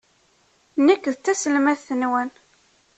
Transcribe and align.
Nekk 0.85 1.05
d 1.13 1.15
taselmadt-nwen. 1.23 2.29